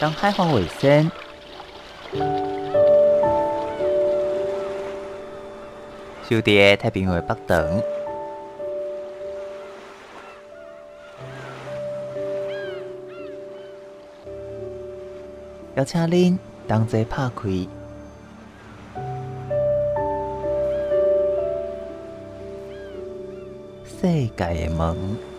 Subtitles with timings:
[0.00, 1.12] 当海防卫生，
[6.26, 7.82] 就伫太平洋北端，
[15.74, 17.50] 邀请您同齐拍开。
[23.84, 25.29] 世界的门。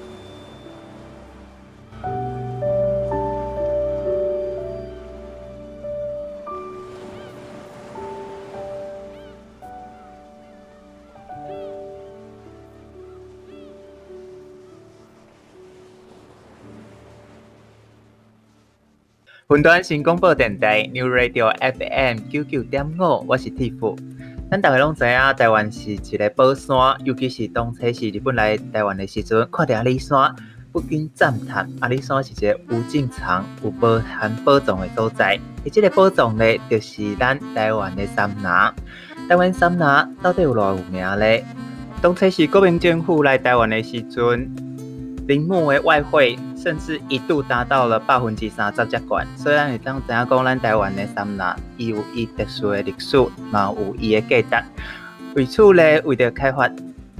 [19.54, 23.98] 云端新广播电台 New Radio FM 九九点五，我是 Tiff。
[24.50, 30.34] 咱大家拢知影，台湾是一个宝山，尤其是当初是日本来台湾的时阵，看到阿里山
[30.72, 31.70] 不禁赞叹。
[31.81, 35.38] 阿里山是一个有正常、有包含宝藏的所在。
[35.66, 39.28] 而这个宝藏呢，就是咱台湾的山林。
[39.28, 39.80] 台湾山林
[40.22, 41.45] 到底有偌有名呢？
[42.02, 44.50] 当初是国民政府来台湾的时阵，
[45.28, 46.40] 林木的外汇。
[46.62, 49.26] 甚至一度达到了百分之三十接管。
[49.36, 51.45] 虽然你当知影讲，咱台湾的山林，
[51.78, 53.18] 伊有伊特殊的历史，
[53.50, 54.66] 嘛有伊的价值。
[55.36, 56.70] 为此呢，为了开发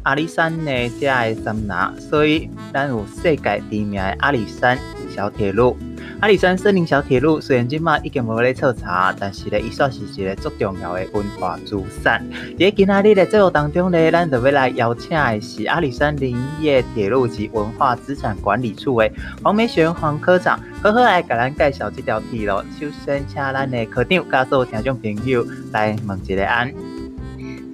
[0.03, 4.78] 阿里山的这个山林，所以咱有世界知名的阿里山
[5.16, 5.76] 小铁路。
[6.22, 12.23] 阿里山森林小铁路虽然今嘛已经无咧测查，但是咧，伊算是一个足重要的文化资产。
[12.59, 19.09] 在今仔日的节目当中呢，咱就要来邀请的是阿里山林业铁路及文化资产管理处的
[19.42, 22.61] 黄梅璇黄科长，好好来给咱介绍这条铁路。
[22.80, 26.72] 首先，请咱的科长告诉听众朋友来问一个安。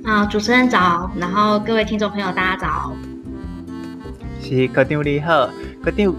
[0.06, 2.94] 啊，主持人早，然后各位听众朋友大家早。
[4.42, 5.50] 是科长你好，
[5.84, 6.16] 科长。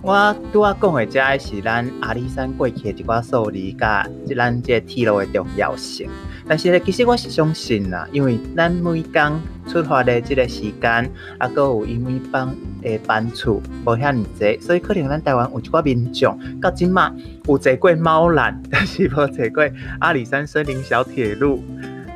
[0.00, 6.08] 我拄仔讲的，这是咱阿里山过去的一寡数字，甲即咱这铁路的重要性。
[6.46, 9.32] 但是咧，其实我是相信啦，因为咱每天
[9.66, 12.48] 出发的这个时间，啊，阁有因为班
[12.80, 17.12] 的班次无遐尔济，所以可能咱台湾有一寡民众到今嘛
[17.46, 19.68] 有坐过猫缆，但是无坐过
[19.98, 21.62] 阿里山森林小铁路。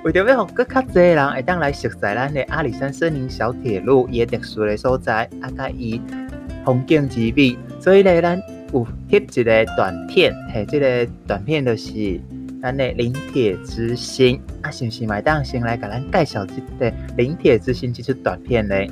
[0.04, 6.00] 为着要互阁较济人会当来熟悉咱的阿里山森林小铁路伊个特殊的所在，啊，甲伊
[6.64, 7.58] 风景之美。
[7.82, 8.40] 所以咧，咱
[8.72, 12.20] 有翕一个短片，嘿，这个短片就是
[12.62, 18.88] 咱的临铁之星啊，是不是麦当先来甲咱介绍这个临铁之星这支短片咧？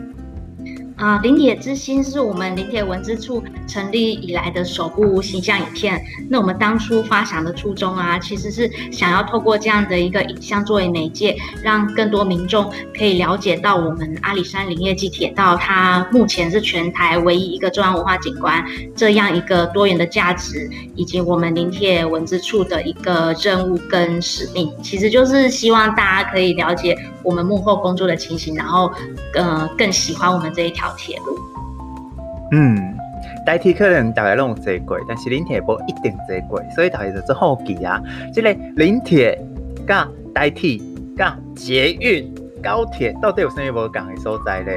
[1.01, 5.99] 啊，林铁之心是我们林铁文资处成立以来的首部形象影片。
[6.29, 18.63] 那我们当初发想的初衷啊，其实是想要透过这样的一个影像作为媒介，让更多民众可以了解到我们阿里山林业暨铁道，它目前是全台唯一一个重要文化景观
[18.95, 28.93] 这样一个多元的价值，以及我们林铁文资处的一个任务跟使命，其实就是希望大家可以了解我们幕后工作的情形，然后
[29.33, 30.90] 呃更喜欢我们这一条。
[30.97, 31.39] 铁路，
[32.53, 32.95] 嗯，
[33.47, 38.01] 代替可能大家拢有坐过，但是林铁不一定坐过，所以大家就好奇啊。
[38.35, 39.39] 这个林铁、
[39.87, 40.83] 甲代替、
[41.17, 44.73] 甲捷运、高铁到底有啥物无共的所在呢？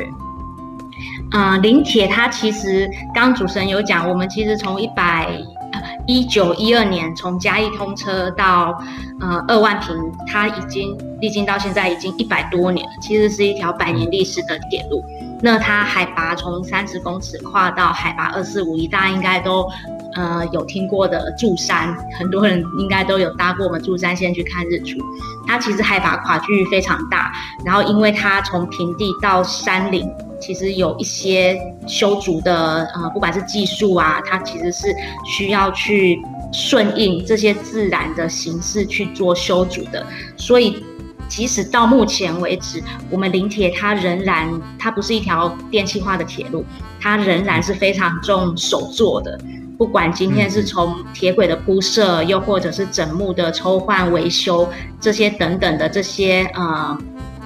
[1.32, 5.30] 啊、呃，林铁它其实刚主持人有讲，我们其实从一百
[6.06, 8.78] 一九一二年从嘉义通车到
[9.20, 9.96] 呃二万坪，
[10.28, 15.04] 它已经历经到现在已经一百多年了，其实是一条百年历史的铁路。
[15.44, 19.70] 那它海拔从三十公尺跨到海拔二四五一，大家应该都
[20.16, 24.98] 呃有听过的柱山，很多人应该都有搭过我们柱山线去看日出。
[25.46, 27.34] 它其实海拔跨距非常大，
[27.66, 30.10] 然后因为它从平地到山岭，
[30.40, 34.96] 其实有一些修筑的呃，不管是技术啊，它其实是
[35.26, 36.18] 需要去
[36.54, 40.82] 顺应这些自然的形式去做修筑的，所以。
[41.36, 42.80] 即使到目前为止，
[43.10, 46.64] 我们林铁它仍然，它不是一条电气化的铁路，
[47.02, 49.36] 它仍然是非常重手做的。
[49.76, 54.70] 不管今天是从铁轨的铺设，又或者是整木的抽换维修
[55.02, 56.96] 这些等等的这些呃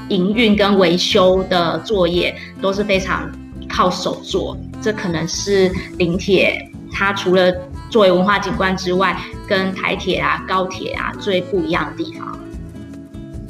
[0.09, 3.31] 营运跟维修的作业，都是非常
[3.69, 4.57] 靠手做。
[4.81, 7.49] 这可能是林铁它除了
[7.89, 9.17] 作为文化景观之外，
[9.47, 12.37] 跟台铁啊、高铁啊最不一样的地方。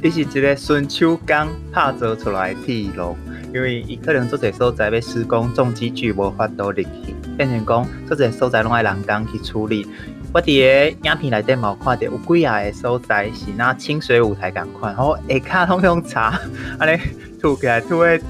[0.02, 3.18] 这是一个顺手工打造出来的铁路，
[3.54, 9.88] 因为伊可能做侪所在要施工重机具无法度入去，变成讲做侪所在拢爱人工去处理。
[10.34, 16.40] 我伫个影片内底嘛有看到有几啊个所在是那清水舞台共款，然后下骹拢用茶
[16.78, 17.00] 安尼
[17.42, 18.22] 吐起来吐诶，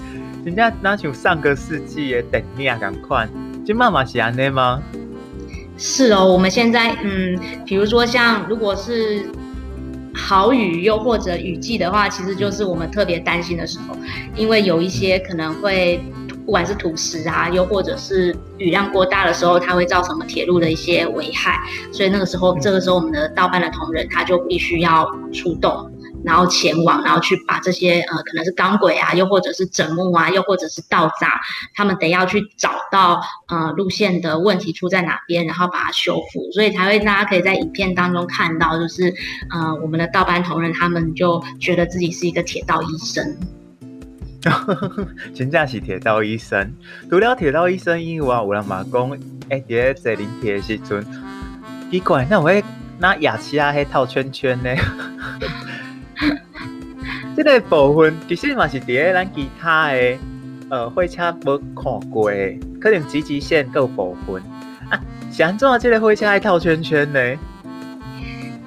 [0.45, 3.27] 真正那像上个世纪的电影共款，
[3.65, 4.81] 即嘛嘛是安尼吗？
[5.77, 9.25] 是哦，我们现在嗯，比如说像如果是
[10.17, 13.95] 好雨又或者雨季的话，其实就是我们特别担心的时候，
[14.35, 16.01] 因为有一些可能会。
[16.45, 21.59] 不管是土石啊，又或者是雨量过大的时候，它会造成铁路的一些危害。
[21.91, 25.91] 所以那个时候，这个时候我们的道班的同仁他就必须要出动，
[26.23, 31.39] 然后前往，然后去把这些呃可能是钢轨啊，又或者是枕木啊，又或者是道闸，
[31.73, 36.51] 他们得要去找到呃路线的问题出在哪边，然后把它修复。
[36.51, 39.13] 所以才会大家可以在影片当中看到，就是
[39.51, 43.37] 呃我们的道班同仁他们就觉得自己是一个铁道医生。
[45.33, 46.73] 真正是铁道医生，
[47.09, 49.11] 除了铁道医生以外，有人嘛讲，
[49.49, 51.05] 哎、欸，在坐临铁的时阵，
[51.91, 52.63] 奇怪，那会
[52.99, 54.69] 拿牙齿啊，迄套圈圈呢？
[57.35, 60.17] 这个部分其实嘛是伫咱其他的
[60.69, 62.37] 呃火车无看过的，
[62.79, 64.41] 可能集集线各部分
[64.89, 64.99] 啊，
[65.31, 67.19] 是安怎这个火车爱套圈圈呢？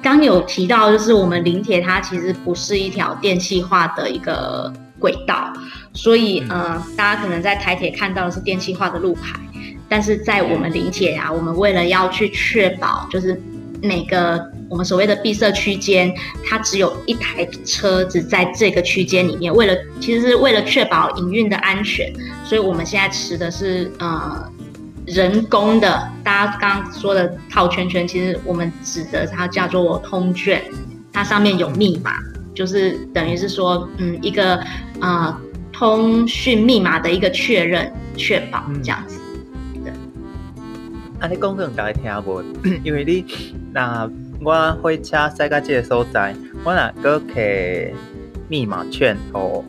[0.02, 4.72] 刚有提到，就是我们临铁它其实不是一条电气化的一个。
[5.00, 5.50] 轨道，
[5.94, 9.40] 所以呃，大家可能在台铁看到的是电气化的路牌，
[9.88, 13.40] 但是在我们临铁啊，我们为了要去确保，就是
[13.82, 16.14] 每个我们所谓的闭塞区间，
[16.46, 22.10] 它只有一台车子在这个区间里面，为了其实是为了确保营运的安全，
[22.44, 24.48] 所以我们现在持的是呃
[25.06, 30.62] 人工的，大家刚刚说的套圈圈，其实我们指的它叫做通券，
[31.12, 32.12] 它上面有密码。
[32.52, 34.56] 就是等于是说，嗯，一个
[34.98, 35.40] 啊、呃、
[35.72, 39.18] 通讯密码的一个确认、确保这样子。
[39.82, 39.92] 对。
[41.20, 42.42] 啊，你讲可能大家听无，
[42.84, 43.24] 因为你
[43.72, 44.10] 那
[44.42, 46.34] 我火车驶到这个所在，
[46.64, 47.92] 我若搁摕
[48.48, 49.64] 密码券哦，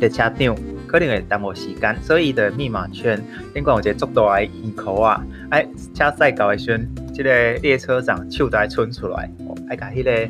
[0.00, 0.56] 列车长
[0.86, 3.22] 可能会耽误时间，所以的密码券，
[3.54, 10.28] 顶管有一个足大的耳口啊，哎，车驶到的时阵，这个列车长手都爱伸出来，哦，爱甲迄个。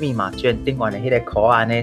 [0.00, 1.74] 密码券顶管的迄个口案呢，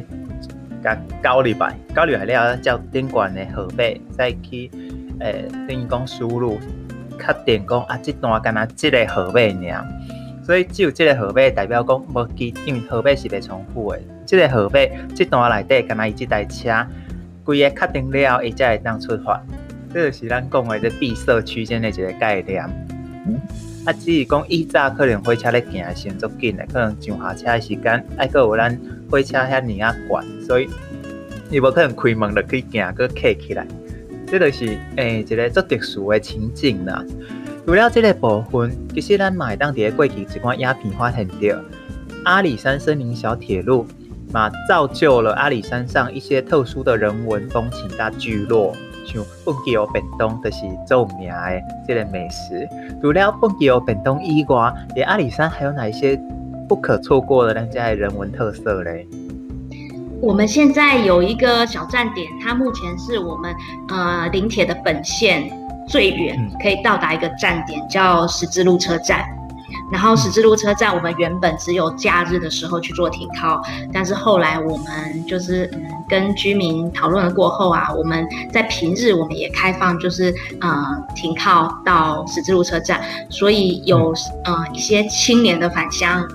[0.81, 4.71] 甲交入来，交入来了，叫顶管的号码，再去
[5.19, 6.57] 诶，等于讲输入，
[7.19, 9.85] 确定讲啊，这段干那这个号码尔，
[10.45, 13.99] 所以只有这个号码代表讲无记，因为号码是袂重复的。
[14.27, 14.79] 这个号码
[15.15, 16.85] 这段内底干那伊这台车，
[17.43, 19.43] 规个确定了，伊才会当出发。
[19.91, 22.63] 这就是咱讲的这闭塞区间的一个概念。
[23.25, 23.41] 嗯
[23.85, 30.69] 啊，只是讲以早可能火车咧行的时间足紧的，可能上下车的时间还阁有咱火车遐尔啊赶，所以
[31.49, 33.65] 伊无可能开门就去行，阁客起来。
[34.27, 37.03] 这就是诶、一个足特殊的情景啦。
[37.65, 41.35] 除了这个部分，其实咱嘛会当伫个过去一寡影片发现到
[42.23, 43.87] 阿里山森林小铁路
[44.31, 48.71] 嘛，造就了阿里山上一些特殊的人文风情大聚落。
[49.07, 52.67] 像本基欧便当都是著名的这个美食。
[53.01, 56.19] 除了本基欧便当以外，连阿里山还有哪一些
[56.67, 59.07] 不可错过的人家的人文特色嘞？
[60.21, 63.55] 我们现在有一个小站点，它目前是我们
[63.89, 65.51] 呃临铁的本线
[65.87, 69.25] 最远可以到达一个站点，叫十字路车站。
[69.91, 73.61] 然后十字路车站，我们原本只有假日的时候去做停靠，
[73.93, 80.83] 但是后来我们就是嗯跟居民讨论了过后啊，我们在平日我们也开放，就是呃
[81.13, 84.11] 停靠到十字路车站，所以有
[84.43, 86.25] 呃一些青年的返乡，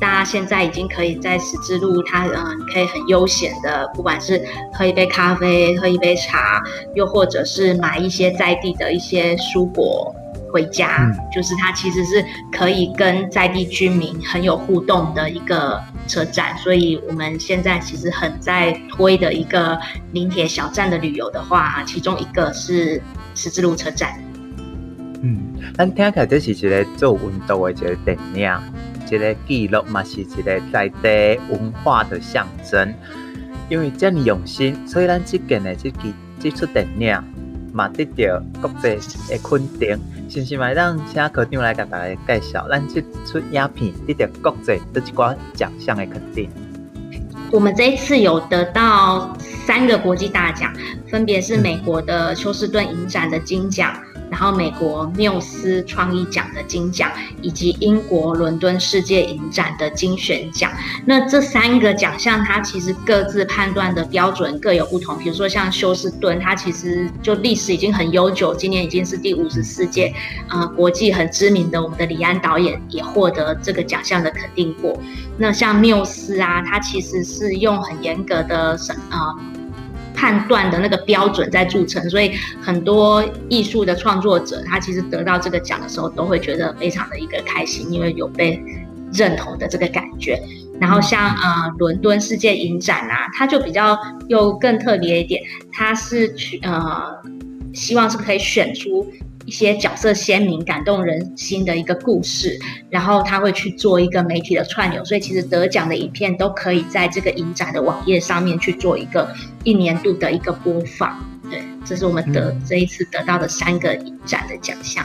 [0.00, 4.42] 大家现在已经可以在十字路，它嗯可以很悠闲的，不管是
[4.72, 6.62] 喝一杯咖啡、喝一杯茶，
[6.94, 10.14] 又或者是买一些在地的一些蔬果。
[10.52, 19.78] 回家，嗯，就是它其实是可以跟在地居民很有互动的一个车站，所以我们现在其实很在推的一个
[20.10, 23.00] 临铁小站的旅游的话，其中一个是
[23.36, 24.12] 十字路车站。
[25.22, 25.38] 嗯，
[25.78, 28.50] 咱听起来这是一个做运动的一个电影，
[29.10, 32.94] 一个记录嘛，是一个在地文化的象征。
[33.68, 37.22] 因为这么用心，所以咱即件的这几这出电影
[37.72, 38.98] 嘛得到国际
[39.28, 39.98] 的肯定。
[40.28, 40.70] 是不是嘛？
[40.70, 46.48] 让其他科长来给大家介绍，咱这出影片得到国际的一寡奖项的肯定。
[47.50, 49.36] 我们这一次有得到
[49.66, 50.72] 三个国际大奖，
[51.08, 53.92] 分别是美国的休斯顿影展的金奖。
[54.30, 57.10] 然后美国缪斯创意奖的金奖，
[57.42, 60.70] 以及英国伦敦世界影展的精选奖。
[61.04, 65.18] 那这三个奖项，它其实各自判断的标准各有不同。
[65.18, 70.14] 比如说像休斯顿，它其实就历史已经很悠久，今年已经是第五十四届，
[70.48, 74.98] 呃，国际很知名的我们的李安导演也获得这个奖项的肯定过。
[75.36, 79.34] 那像缪斯啊，它其实是用很严格的审啊。
[79.36, 79.59] 呃
[80.20, 88.62] 判断的那个标准在铸成，所以很多艺术的创作者，他其实得到这个奖的时候，都会觉得非常的一个开心，因为有被
[89.14, 90.38] 认同的这个感觉。
[90.78, 93.98] 然后像呃伦敦世界影展啊，它就比较
[94.28, 95.40] 又更特别一点，
[95.72, 97.16] 它是去呃
[97.72, 99.10] 希望是可以选出。
[99.46, 102.58] 一些角色鲜明、感动人心的一个故事，
[102.90, 109.28] 然后他会去做一个媒体的串流，所以其实得奖的影片都可以在这个影展的网页上面去做一个
[109.64, 111.18] 一年度的一个播放。
[111.50, 115.04] 对，这是我们得、嗯、这一次得到的三个影展的奖项。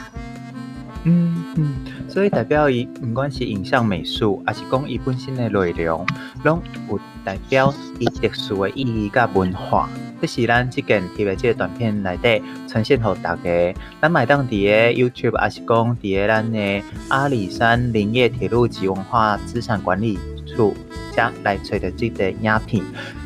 [1.07, 1.75] 嗯嗯，
[2.09, 6.05] 所以代表伊不管是影像美术，还是讲伊本身的内容，
[6.43, 9.89] 拢有代表伊特殊的意义甲文化。
[10.21, 13.75] 这是咱即件翕的这个短片内底呈现给大家。
[14.01, 20.73] 咱买当地诶 YouTube，还是讲伫个咱的阿里山林业铁路及文化资产管理处，
[21.15, 22.83] 遮来找到这个影片。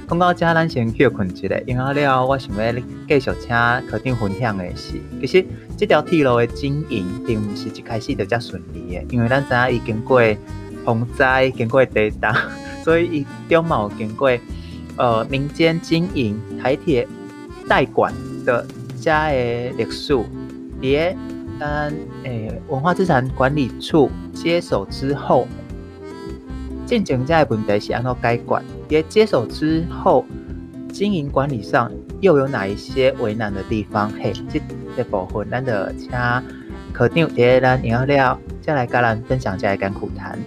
[0.08, 2.74] 讲到这，咱先休困一下，然后了，我想要
[3.08, 3.50] 继续请
[3.88, 5.46] 科长分享的是，其实
[5.78, 10.20] 这条铁路的经营并不是一开始就遮顺利的，因为咱知影伊经过
[10.84, 12.34] 风灾，经过地震，
[12.84, 14.36] 所以伊中嘛有经过。
[15.00, 17.08] 呃，民间经营台铁
[17.70, 18.14] 代管
[18.46, 18.66] 的
[19.00, 20.14] 家诶历史，
[20.80, 21.16] 别
[21.58, 21.90] 当
[22.24, 25.48] 诶文化资产管理处接手之后，
[26.86, 30.26] 进行这个问题是按照该管，别接手之后，
[30.92, 31.90] 经营管理上
[32.20, 34.12] 又有哪一些为难的地方？
[34.22, 34.62] 嘿，这
[34.98, 36.12] 这部分咱就请
[36.92, 40.38] 科长别咱聊聊，再来跟咱分享这个甘苦谈。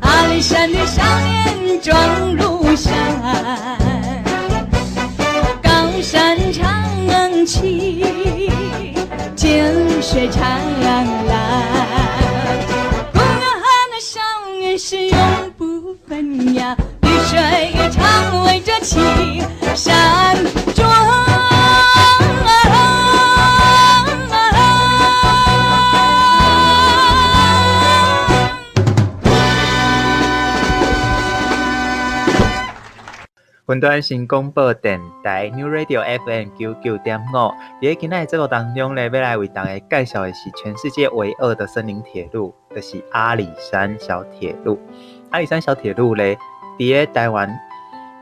[0.00, 2.92] 阿里山的少年壮如山
[5.62, 6.88] 高山长
[7.46, 8.00] 青
[9.34, 10.42] 涧水长
[10.82, 11.06] 蓝
[13.12, 14.20] 姑娘和那少
[14.58, 15.18] 年是永
[15.56, 18.98] 不分呀绿水长围着青
[19.74, 20.36] 山
[33.70, 44.80] 云端新广播电台 New Radio FM 九九点五，喺今日节目当中咧，要来为大家介绍的是全世界唯二的森林铁路，就是阿里山小铁路。
[45.28, 46.38] 阿里山小铁路咧，
[46.78, 47.54] 喺台湾，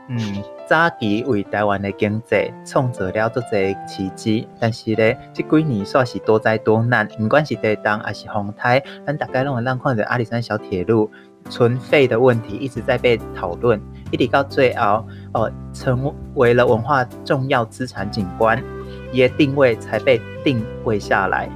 [0.09, 0.19] 嗯，
[0.67, 11.09] 早期为台湾的经济创造了足侪奇迹，但是咧，这几年算是多灾多难，不管是地震还是风灾，咱大家拢会让看着阿里山小铁路
[11.49, 13.81] 存废的问题一直在被讨论。
[14.09, 18.63] 一直到最后，哦，成为了文化重要资产景观，
[19.11, 21.49] 也定位才被定位下来。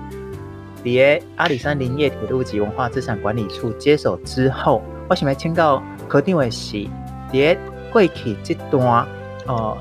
[0.83, 6.85] 在阿里山林业铁路及文化资产管理处接手之后，我想来请教柯定伟是，
[7.31, 7.57] 在
[7.93, 9.07] 过去这段
[9.47, 9.77] 哦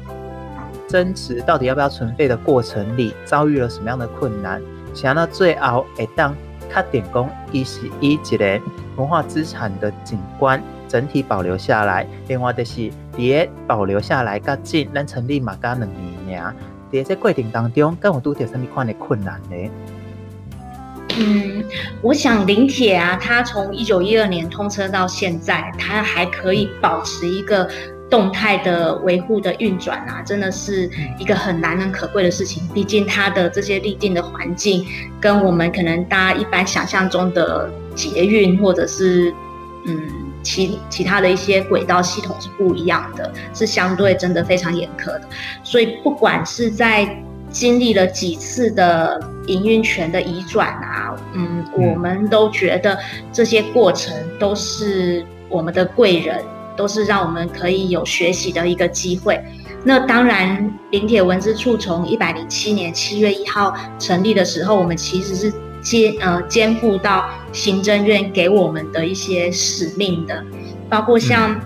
[0.87, 4.63] 争执到底要不要存废的过程里，遭遇了什么样的困难？
[4.95, 6.37] 想到最后，会当
[6.73, 8.61] 确定讲，伊是以一个
[8.97, 10.63] 文化资产的景观。
[10.89, 15.89] 整体保留下来，另外就是别保留下来，较近，咱成立嘛，加两
[16.27, 16.53] 年尔。
[16.93, 19.71] 在这过程当中，敢有拄到什么款的困难呢？
[21.17, 21.65] 嗯，
[22.03, 27.71] 我想林铁啊，它从一九一二年通车到现在，它还可以保持一个
[28.11, 32.67] 动态的维护的运转啊，真的是一个很难能可贵的事情。
[32.75, 34.85] 毕竟它的这些立定的环境，
[35.21, 39.33] 跟我们可能大家一般想象中的捷运或者是
[39.87, 40.27] 嗯。
[40.43, 45.23] 其其他的一些轨道系统是不一样的，是相对真的非常严苛的。
[45.63, 47.15] 所以不管是在
[47.51, 52.99] 经历了几次的营运权的移转啊，嗯，我们都觉得
[53.31, 56.43] 这些过程都是我们的贵人，
[56.81, 59.39] 都是让我们可以有学习的一个机会。
[59.85, 65.53] 那当然，林铁文资处从一百零七年七月一号成立的时候，我们其实是。
[65.83, 70.45] 肩呃肩负到行政院给我们的一些使命的，
[70.91, 71.59] 包括像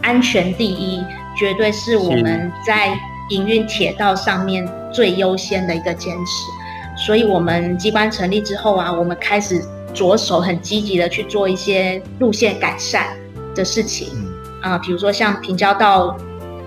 [0.00, 1.00] 安全第一，
[1.36, 2.96] 绝对是我们在
[3.30, 7.04] 营运铁道上面最优先的一个坚持。
[7.04, 9.60] 所以，我们机关成立之后啊，我们开始
[9.92, 13.08] 着手很积极的去做一些路线改善
[13.56, 14.06] 的事情
[14.62, 16.16] 啊，比如说像平交道，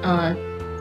[0.04, 0.36] 呃。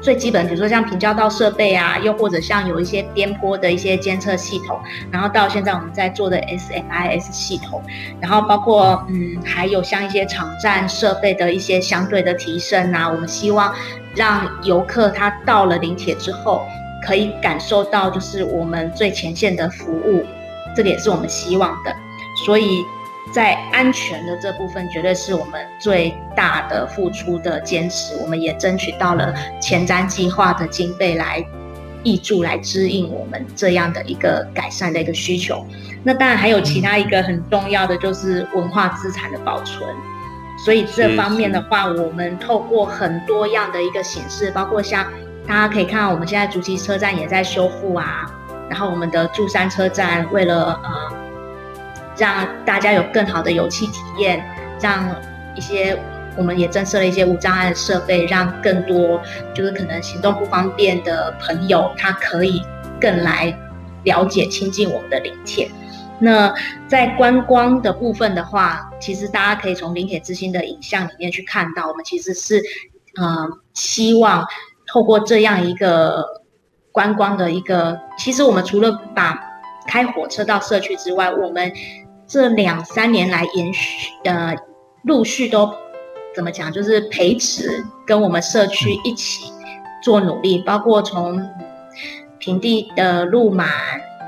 [0.04, 4.78] 最基本，比如说像平交道设备啊，又或者像有一些边坡的一些监测系统，
[5.10, 7.82] 然后到现在我们在做的 SMIS 系统，
[8.20, 13.74] 然后包括嗯，还有像一些场站设备的一些相对的提升啊，我们希望
[14.14, 16.66] 让游客他到了临铁之后，
[17.02, 20.22] 可以感受到就是我们最前线的服务，
[20.76, 21.96] 这个也是我们希望的，
[22.44, 22.84] 所以。
[23.32, 28.14] 在安全的这部分，绝对是我们最大的付出的坚持。
[28.22, 31.44] 我们也争取到了前瞻计划的经费来
[32.04, 35.66] 挹注，来支应我们这样的一个改善的一个需求。
[36.04, 39.88] 那当然还有其他一个很重要的，就是文化资产的保存。
[40.64, 45.04] 所以这方面的话，我们透过很多样的一个形式，包括像
[45.46, 48.24] 大家可以看到，我们现在竹崎车站也在修复啊，
[48.68, 51.13] 然后我们的祝山车站为了呃。
[52.16, 54.44] 让大家有更好的游憩体验，
[54.80, 55.14] 让
[55.54, 55.98] 一些
[56.36, 59.20] 我们也增设了一些无障碍的设备，让更多
[59.54, 62.62] 就是可能行动不方便的朋友，他可以
[63.00, 63.56] 更来
[64.04, 65.70] 了解亲近我们的林铁。
[66.20, 66.54] 那
[66.86, 72.62] 在观光的部分的话，其实大家可以从林铁之星的影像里面去看到，我们其实是
[73.16, 74.46] 呃希望
[74.86, 76.24] 透过这样一个
[76.92, 77.98] 观光的一个。
[78.16, 79.38] 其实我们除了把
[79.86, 81.70] 开火车到社区之外，我们
[82.26, 84.54] 这两三年来延续呃
[85.04, 85.72] 陆续都
[86.34, 89.52] 怎么讲，就是培植跟我们社区一起
[90.02, 91.40] 做努力，包括从
[92.38, 93.68] 平地的鹿满，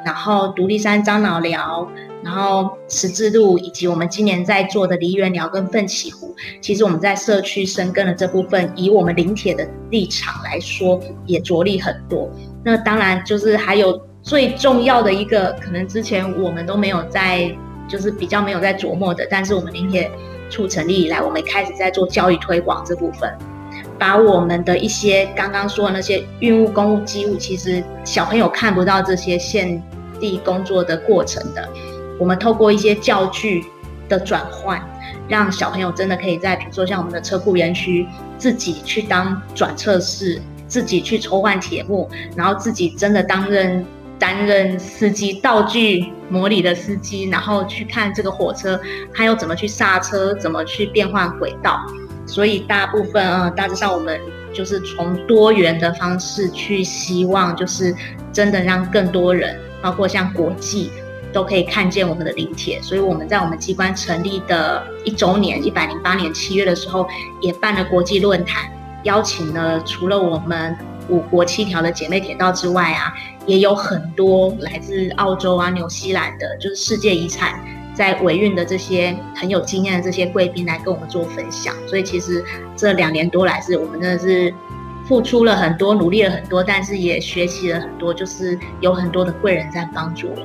[0.04, 1.88] 然后独立山樟脑寮。
[2.24, 12.28] 然后十字路以及我们今年在做的梨园寮跟奋起湖，其实我们在社区深耕的这部分，以我们林铁的立场来说，也着力很多。
[12.64, 17.54] 那当然就是还有最重要的一个，可能之前我们都没有在，
[17.88, 20.10] 就是比较没有在琢磨的，但是我们林铁
[20.50, 23.32] 处成立以来，我们开始在做教育推广这部分，
[23.98, 29.82] 把我们的一些刚刚说的那些运物、公物、机物，其实小朋友看不到这些现
[30.20, 31.68] 地工作的过程的。
[32.18, 33.64] 我们透过一些教具
[34.08, 34.80] 的转换，
[35.28, 38.06] 让小朋友真的可以在，比如说像我们的车库园区，
[38.38, 43.84] 自己去当转测室，自己去抽换铁幕，然后自己真的担任
[44.18, 48.80] 担任司机道具模拟的司机，然后去看这个火车，
[49.14, 51.80] 它要怎么去刹车，怎么去变换轨道。
[52.26, 54.20] 所以大部分嗯，大致上我们
[54.52, 57.94] 就是从多元的方式去，希望就是
[58.32, 60.90] 真的让更多人，包括像国际。
[61.32, 67.06] 都可以看见我们的林铁，所以我们在我们机关成立的一周年，一百零八年七月的时候，
[67.42, 68.70] 也办了国际论坛，
[69.02, 70.74] 邀请了除了我们
[71.08, 73.14] 五国七条的姐妹铁道之外啊，
[73.46, 77.60] 也有很多来自澳洲啊、纽西兰的，就是世界遗产
[77.94, 81.74] 在维运的这些很有经验的这些贵宾来跟我们做分享。
[81.86, 82.44] 所以其实
[82.76, 84.52] 这两年多来，是我们真的是
[85.06, 90.36] 付出了很多，努力了很多，但是也学习了很多，就是有很多的贵人在帮助我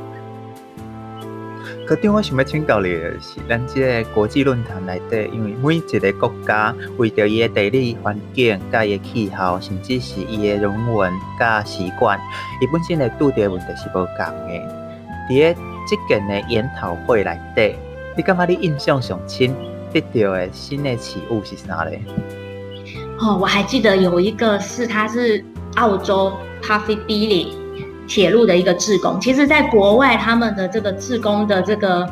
[1.91, 1.95] 们。
[1.95, 12.17] 可点我想要请教你的是，咱这个国际论坛内底，因为每一个国家为着伊的地理环境、甲伊气候，甚至是伊的人文、甲习惯，
[12.62, 14.82] 伊本身的拄着问题是无共的。
[15.30, 17.75] 伫个即件的研讨会内底，
[18.15, 19.54] 你感觉你印象上深
[19.91, 21.99] 得到的新的启悟是啥咧？
[23.19, 25.43] 哦，我还记得有一个是，他是
[25.75, 26.32] 澳洲
[26.63, 27.61] Puffy Billy。
[28.12, 32.06] 铁路的一个志工，其实，在国外他们的这个志工的这个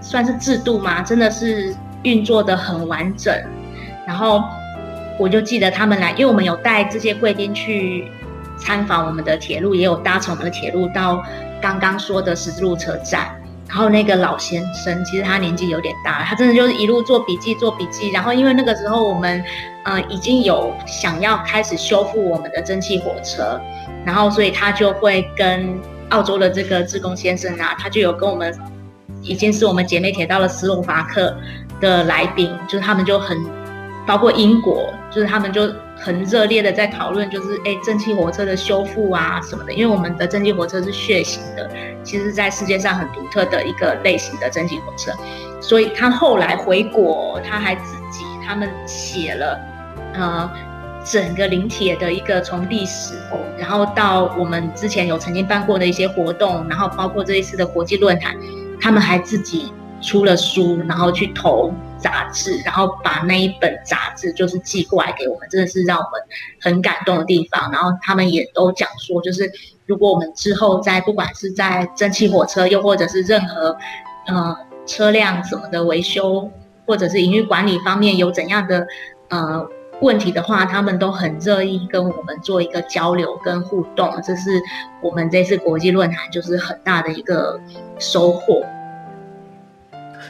[0.00, 1.02] 算是制度吗？
[1.02, 3.30] 真的是运作得很完整。
[4.06, 4.42] 然后
[5.18, 8.08] 我就记得他们来，因为我们有带这些贵宾去
[8.56, 11.22] 参访我们的铁路，也有搭乘我们的铁路到
[11.60, 13.38] 刚刚说的十字路车站。
[13.68, 18.10] 然后那个老先生，其实他年纪有点大，他真的就是一路做笔记做笔记。
[18.12, 19.44] 然后因为那个时候我们
[19.84, 23.60] 呃已经有想要开始修复我们的蒸汽火车。
[24.04, 25.78] 然后，所以他就会跟
[26.10, 28.52] 澳洲的这个志工先生啊，他就有跟我们
[29.22, 31.36] 已经是我们姐妹铁道的斯洛伐克
[31.80, 33.38] 的来宾，就是他们就很
[34.06, 41.70] 包括英国，就是他们就很热烈的在讨论，就是哎，蒸汽火车的修复啊什么的，因为我们的蒸汽火车是血型的，
[42.02, 45.12] 其实在世界上很独特的一个类型的蒸汽火车，
[45.60, 49.60] 所以他后来回国，他还自己他们写了，
[50.14, 50.50] 呃。
[51.04, 53.14] 整个林铁的一个从历史，
[53.58, 58.36] 然后到我们之前有曾经办过的一些活动，然后包括这一次的国际论坛，
[58.80, 66.12] 他们还自己出了书，然后去投杂志，然后把那一本杂志就是寄过来给我们，真的是让我们
[66.60, 67.70] 很感动的地方。
[67.72, 69.50] 然后他们也都讲说，就是
[69.86, 73.76] 如果我们之后在不管是在蒸汽火车，又或者是任何
[74.28, 76.48] 呃车辆什么的维修，
[76.86, 78.86] 或者是营运管理方面有怎样的
[79.30, 79.66] 呃。
[80.02, 84.50] 问题的话，他们都很乐意跟我们做一个交流跟互动，这是
[85.00, 87.58] 我们这次国际论坛就是很大的一个
[87.98, 88.62] 收获。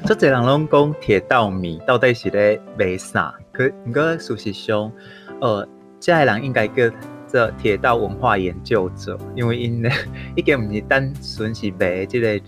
[0.05, 3.35] 这侪人拢讲铁道迷到底是咧卖啥？
[3.51, 4.93] 可不过事实上，
[5.41, 5.67] 呃，
[5.99, 6.91] 这些人应该叫
[7.27, 9.89] 做铁道文化研究者，因为因呢
[10.37, 12.39] 已经不是单纯是卖这个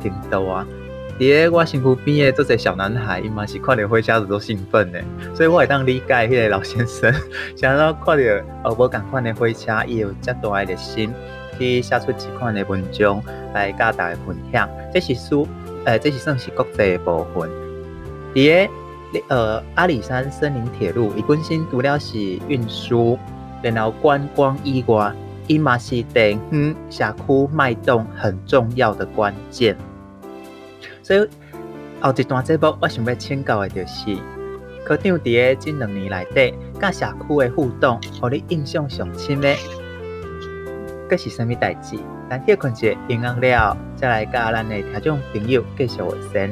[0.00, 0.66] 铁道啊。
[1.18, 5.00] 伫个我身躯边的这些小男孩，伊嘛是看着火车就都兴奋的，
[5.32, 7.12] 所以我会当理解迄个老先生，
[7.56, 11.12] 想到看着呃无共款的火车，伊有遮大个热心
[11.56, 13.22] 去写出这款的文章
[13.54, 14.68] 来甲大家分享。
[14.92, 15.46] 这是书
[15.84, 17.48] 呃，这是算是国际的部分。
[18.34, 18.68] 伫
[19.12, 23.16] 个呃阿里山森林铁路，伊本身除了是运输，
[23.62, 25.12] 然后观光以外，
[25.46, 29.76] 伊嘛是地方社区脉动很重要的关键。
[31.04, 31.20] 所以
[32.00, 34.16] 后一段节目，我想要请教的就是，
[34.86, 39.54] 科长伫个这两年内底，甲社区的互动，互你印象上深的，
[41.06, 41.98] 搁是啥物代志？
[42.30, 46.50] 咱歇困者音乐了，再来甲咱的听众朋友继续话声。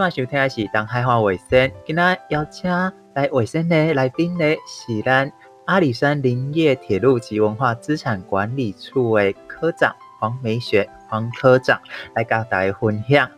[0.00, 1.46] 晚收听的是《东海话卫生》，
[1.84, 2.70] 今仔邀请
[3.12, 5.30] 来卫生的来宾呢是咱
[5.66, 11.78] 阿里山林业铁路及文化资产管理处的科长黄美雪黄科长
[12.14, 13.30] 来跟大家分享。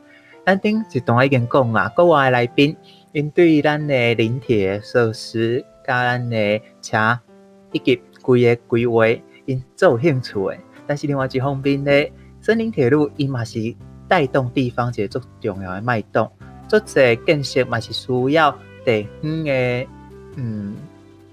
[0.47, 2.77] 咱顶一段已经讲啊，国外的来宾
[3.11, 7.19] 因对咱的林铁设施、甲咱的车
[7.73, 9.05] 以及规个规划
[9.47, 10.57] 因最有兴趣的。
[10.87, 11.91] 但是另外一方面呢，
[12.41, 13.75] 森林铁路伊嘛是。
[14.09, 16.31] 带动地方一个重要的脉动，
[16.73, 18.51] 做这建设嘛是需要
[18.83, 19.87] 地方的
[20.37, 20.75] 嗯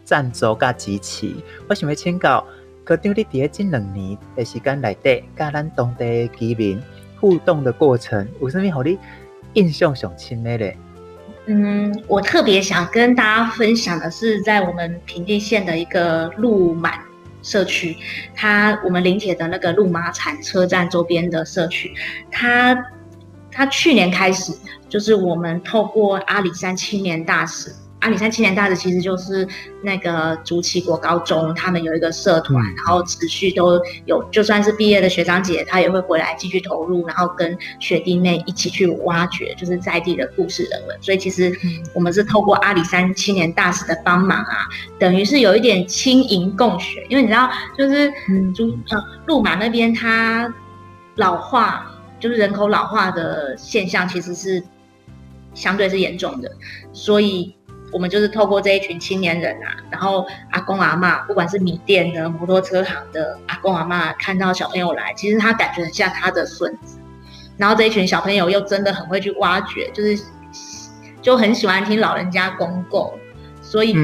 [0.03, 1.33] 赞助加支持。
[1.69, 2.45] 我想要请教
[2.83, 6.81] 科长，你伫个这两年的时间内底，甲咱当地的居民
[7.21, 8.99] 互动的过程，有啥物让你
[9.53, 10.75] 印象上深的咧？
[11.45, 16.99] 嗯，我特别想跟大家分享的是，在我们平地县的一个鹿满
[17.41, 17.95] 社区，
[18.35, 21.93] 它我们临铁的那个鹿马产车站周边的社区，
[22.29, 22.75] 它
[23.51, 24.53] 它去年开始，
[24.87, 27.71] 就是我们透过阿里山青年大使。
[27.99, 29.45] 阿里山青年大使其实就是
[29.83, 40.97] 那个竹崎国高中，他们有一个社团，然后持续都有，就算是毕业的学长姐，他也会回来继续投入，然后跟学弟妹一起去挖掘，就是在地的故事人文。
[41.01, 41.53] 所以其实
[41.93, 44.65] 我们是透过阿里山青年大使的帮忙啊，
[44.97, 48.09] 等于是有一点轻盈共学，因为你知道，就是
[48.55, 50.49] 竹呃鹿马那边它
[51.15, 51.85] 老化，
[52.19, 54.61] 就是人口老化的现象其实是
[55.53, 56.51] 相对是严重的，
[56.93, 57.55] 所以。
[57.91, 66.99] 我们就是透过这一群青年人啊，然后阿公阿妈，不管是米店的、摩托车行的阿公阿妈，看到小朋友来，其实他感觉很像他的孙子。
[67.57, 70.23] 然后这一群小朋友又真的很会去挖掘，就是
[71.19, 73.17] 就很喜欢听老人家公购，
[73.59, 73.95] 所以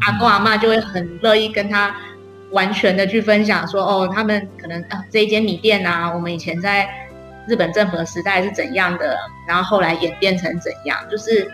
[0.00, 1.94] 阿公阿妈就会很乐意跟他
[2.50, 6.88] 完全的去分享说，哦，他们可能啊这一间米店啊，我们以前在
[7.48, 11.50] 日本政府的时代是怎样的，然后后来演变成怎样，就是。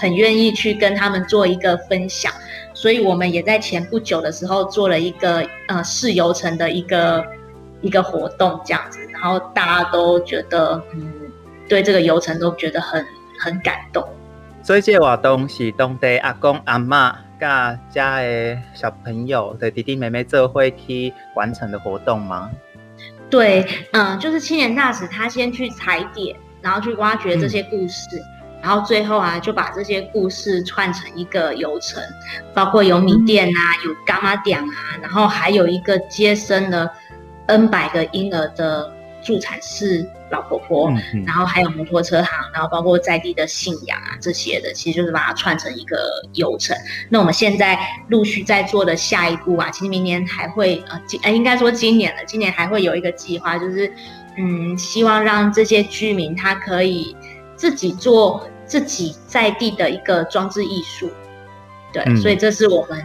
[0.00, 2.32] 很愿意去跟他们做一个分享，
[2.72, 7.26] 所以我们也在前不久的时候做了一个呃试游程的一个
[7.80, 11.12] 一个活动这样子，然后大家都觉得嗯，
[11.68, 13.04] 对这个游程都觉得很
[13.40, 14.08] 很感动。
[14.62, 22.48] 所以这活动是当地阿公阿妈、家家的小朋友的弟弟妹妹这会去完成的活动吗？
[23.30, 28.06] 对，嗯、呃，就是青年大使他先去踩点，然后去挖掘这些故事。
[28.16, 32.02] 嗯然后最后啊，就把这些故事串成一个游程，
[32.52, 36.90] 包括有米店啊，有伽马店啊，然后还有一个接生了
[37.46, 38.92] N 百个婴儿的
[39.28, 40.90] 助产士老婆婆，
[41.26, 45.98] 然后还有摩托车行，然后包括在地的信仰啊这些的，其实就是把它串成一个
[46.32, 46.74] 游程。
[47.10, 53.92] 那我们现在陆续在做的下一步啊，其实明年还会呃，今呃应该说今年了，今年还会有一个计划，就是
[54.38, 57.14] 嗯，希望让这些居民他可以。
[57.58, 61.10] 自己做自己在地的一个装置艺术，
[61.92, 63.04] 对，嗯、所以这是我们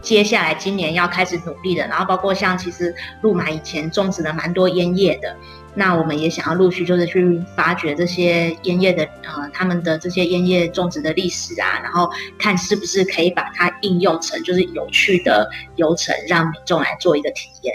[0.00, 1.86] 接下来今年要开始努力的。
[1.86, 5.36] 然后包括像其实鹿马以前种植了蛮多烟叶的，
[5.74, 17.74] 那我们也想要陆续就是去发掘这些烟叶的呃他们的这些烟叶种植的历史啊，然后看是不是可以把它应用成就是有趣的游程，让民众来做一个体验。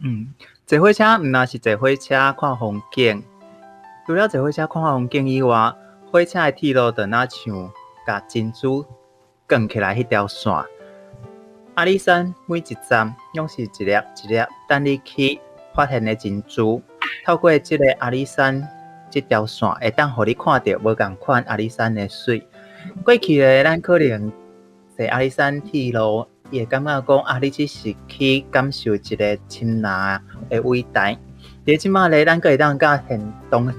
[0.00, 0.34] 嗯，
[0.66, 3.22] 坐火车唔那是坐火车看风景。
[4.06, 5.72] 除了坐火车看风景以外，
[6.12, 7.70] 火车的铁路就那像
[8.06, 8.84] 甲珍珠
[9.48, 10.52] 卷起来迄条线。
[11.74, 15.40] 阿里山每一站拢是一粒一粒等你去
[15.74, 16.80] 发现的珍珠。
[17.26, 18.66] 透过这个阿里山
[19.10, 22.46] 这条线，会当互你看到无共款阿里山的水。
[23.04, 24.32] 过去的咱可能
[24.96, 31.06] 坐阿里山铁路，也感觉讲阿里只是去感受一个亲拿的伟大。
[31.66, 33.72] 而即马咧，咱可以当甲现东。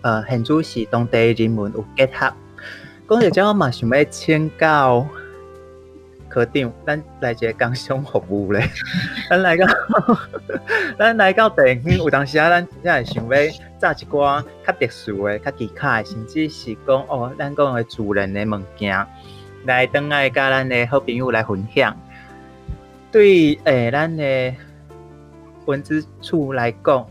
[0.00, 2.34] 呃，现主是当地人民有结合。
[3.08, 5.06] 讲到这，我嘛想要请教
[6.34, 8.68] 科长，咱来一个工商服务咧。
[9.30, 9.66] 咱来到，
[10.98, 19.06] 咱来到地方，有当时啊，咱才会想要炸一寡较特殊诶、较奇卡诶，甚至是讲哦，咱讲诶自然诶物件，
[19.64, 21.96] 来等来甲咱诶好朋友来分享。
[23.12, 24.54] 对诶，咱的
[25.66, 27.06] 文资处来讲。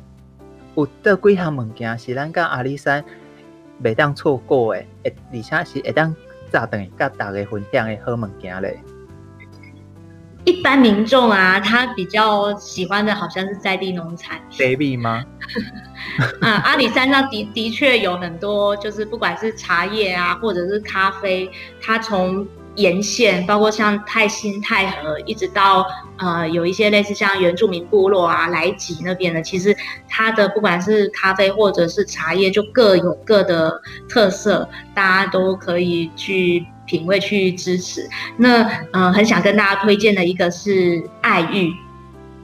[0.75, 3.05] 有倒几项物件是咱甲阿里山
[3.81, 4.85] 袂当错过诶，
[5.31, 6.13] 而且是会当
[6.51, 8.77] 早等甲大家分享诶好物件咧。
[10.45, 15.23] 一般民众啊，他比较喜欢的好像是在地农产，baby 吗？
[16.41, 21.49] 啊，阿里山上的的确有很多，就是不管是茶叶啊，或者是咖啡，
[21.81, 25.85] 它从沿线，包括像泰兴、泰和，一直到
[26.17, 29.75] 呃有一些类似像原住民部落啊、来吉那边的，其实
[30.09, 33.71] 它的不管是咖啡或者是茶叶，就各有各的
[34.09, 38.09] 特色，大家都可以去品味、去支持。
[38.37, 41.71] 那呃，很想跟大家推荐的一个是爱玉。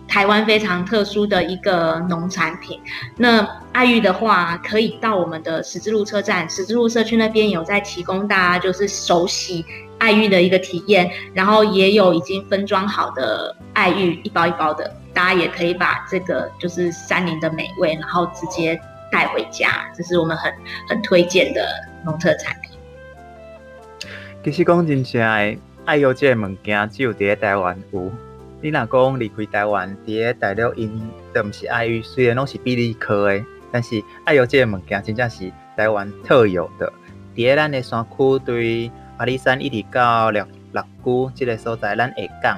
[0.08, 2.80] 台湾非常特殊的一个农产品。
[3.16, 9.64] 那爱玉的话，可以到我们的十字路车站、十字路社区那边有在提供大家就是手洗
[10.00, 18.80] 爱玉的一个体验，然后也有已经分装好的爱玉一包一包的，大家也可以把这个就是山林的美味，然后直接
[19.12, 20.52] 带回家，这是我们很
[20.88, 21.68] 很推荐的
[22.04, 22.72] 农特产品。
[24.44, 28.12] 其实讲真正的爱玉这个物件，只有在台湾有。
[28.62, 31.02] 你若讲离开台湾，伫个大陆因
[31.34, 36.92] 都毋是爱玉，虽然拢是比你科的，但是爱玉这个物件真正是台湾特有的。
[37.36, 42.58] 伫个咱的山区，对阿里山一直到六六姑这个所在，咱会讲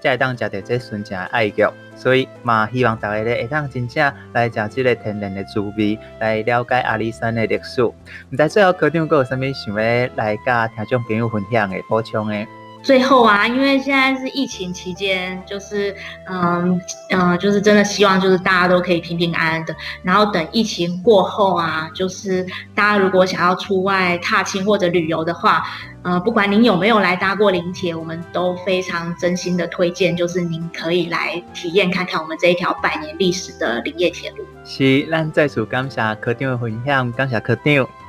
[0.00, 7.84] 才会当食到这纯正的艾菊，所以嘛希望大家咧会当真正来食这个天然的滋味，来了解阿里山的历史。
[7.84, 7.94] 毋
[8.38, 12.46] 知最后科长阁有甚物想要来甲听众朋友分享的补充的？
[12.86, 15.92] 最后啊，因为现在是疫情期间，就是
[16.30, 16.80] 嗯
[17.10, 19.74] 嗯，就是真的希望就是大家都可以平平安安的。
[20.04, 25.64] 然后等疫情过后啊，就是大家如果想要出外踏青或者旅游的话，
[26.02, 34.44] 呃，不管您有没有来搭过林铁，我们都非常真心的推荐，就是您可以来体验看看我们这一条百年历史的林业铁路。
[34.64, 38.05] 是，咱再次感谢科长的分享，感谢科长。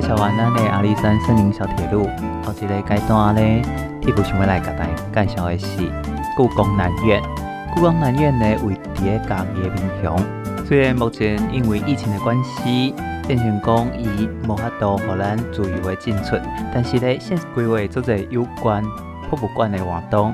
[0.00, 2.04] 介绍完咱的阿里山森林小铁路，
[2.44, 3.60] 后一个阶段咧，
[4.00, 5.66] 铁夫想要来甲大家介绍的是
[6.36, 7.20] 故宫南院。
[7.74, 10.16] 故宫南院呢，位伫个嘉义的民雄。
[10.64, 12.94] 虽然目前因为疫情的关系，
[13.26, 16.36] 变成讲伊无法度互咱自由的进出，
[16.72, 18.80] 但是咧，现规划做者有关
[19.28, 20.32] 博物馆的活动。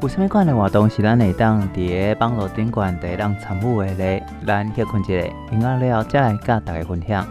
[0.00, 4.24] 有啥物款的活动是咱会当伫个网络顶悬会当参与的咧？
[4.46, 5.14] 咱歇困一下，
[5.50, 7.26] 音乐了再来甲大家分享。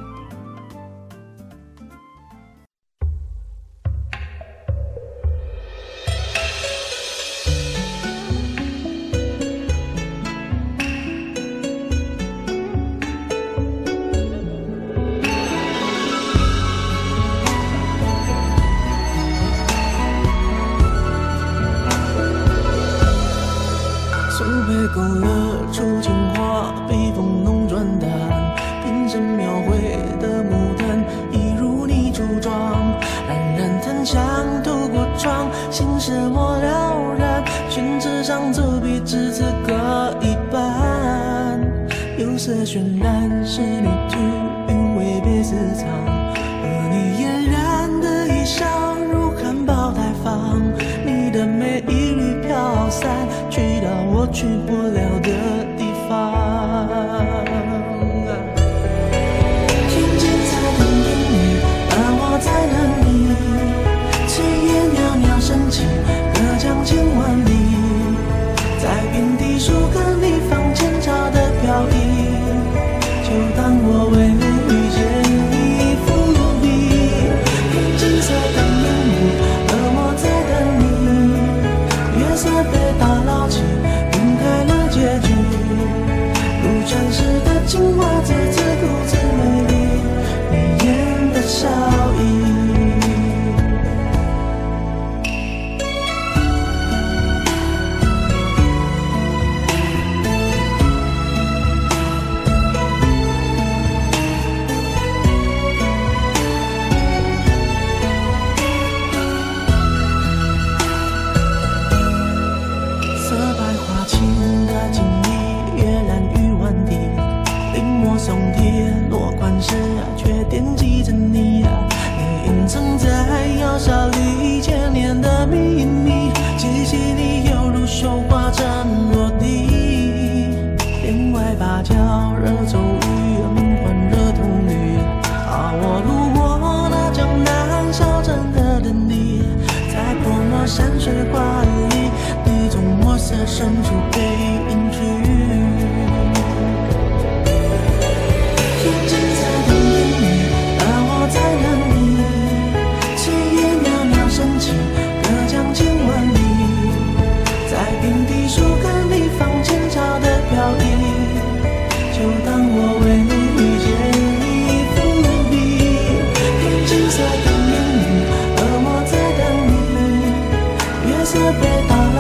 [171.32, 172.11] 色别到。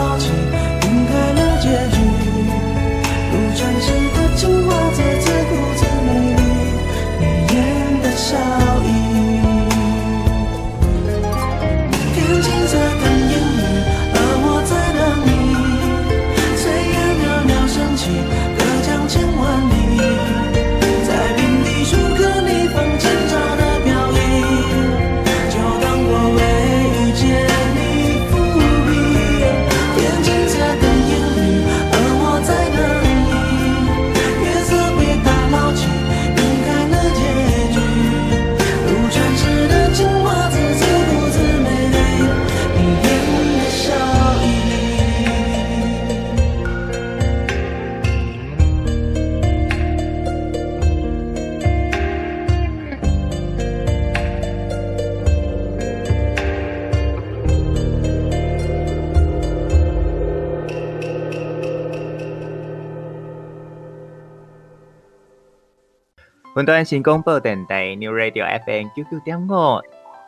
[66.61, 69.81] 云端新广播电台 New Radio FM 九九点五，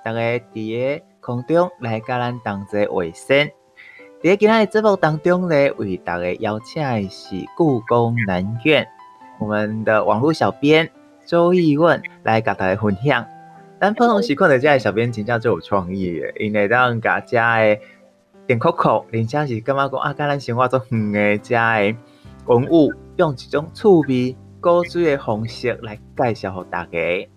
[0.03, 0.19] 大家
[0.51, 3.47] 伫个空中来甲咱同齐话声。
[4.19, 8.88] 伫今日节目当中咧，为大家邀请的是故宫南院，
[9.38, 10.89] 我们的网络小编
[11.23, 13.23] 周逸问来甲大家分享。
[13.79, 17.77] 咱普通时看到这个小编真正最有创意的，因为当家遮的
[18.47, 21.95] 点扣扣，而且是感觉讲啊，甲咱生活中远的遮的
[22.47, 24.36] 文物，用一种趣味。
[24.64, 27.30] 古水的方式来介绍给大家，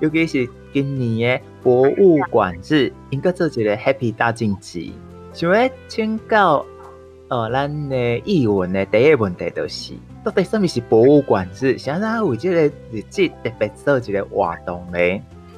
[0.00, 4.92] 尤其是今年的博物馆日，应该做一个 Happy 大晋级。
[5.32, 6.66] 想要请教，
[7.28, 11.78] 呃，咱的译文的第一个问题就是，到底什么是博物馆日？
[11.78, 14.98] 想要为这个日子特别做一个活动呢？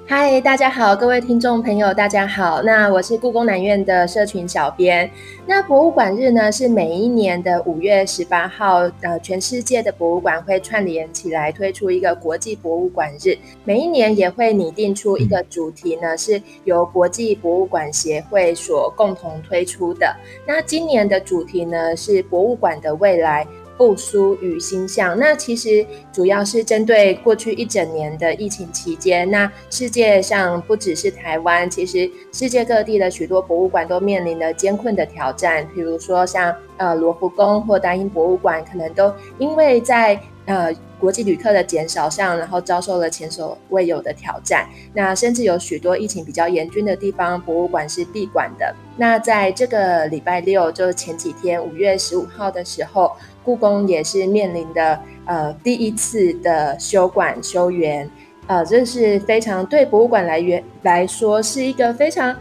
[0.07, 2.61] 嗨，大家好，各位听众朋友，大家好。
[2.61, 5.11] 那我是故宫南院的社群小编。
[5.47, 13.35] 那博物馆日呢，是每一年的五月十八号，呃，全世界的博物馆会串联起来推出一个国际博物馆日。
[13.65, 20.15] 每一年也会拟定出一个主题呢，是由国际博物馆协会所共同推出的。
[20.47, 23.47] 那今年的主题呢，是博物馆的未来。
[23.77, 44.69] 复苏与新象，那其实主要是针对过去一整年的疫情期间，那世界上不只是台湾，其实世界各地的许多博物馆都面临了艰困的挑战，比如说像呃罗浮宫或大英博物馆，可能都因为在呃国际旅客的减少上，然后遭受了前所未有的挑战。
[44.95, 48.73] 那甚至有许多疫情比较严峻的地方，博物馆是闭馆的。
[48.97, 53.11] 那在这个礼拜六，就前几天五月十五号的时候。
[53.45, 58.11] 故宫也是面临的呃第一次的修馆修园，
[58.47, 62.35] 呃，这是非常对博物馆来源来说是一个非常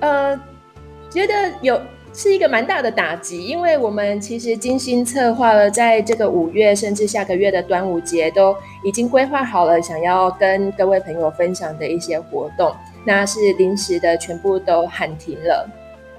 [0.00, 0.34] 呃
[1.10, 1.80] 觉得有
[2.12, 12.72] 是一个蛮大的打击，因为我们其实精心策划了在这个五月甚至下个月的端午节都已经规划好了，想要跟各位朋友分享的一些活动，
[13.04, 15.68] 那是临时的全部都喊停了。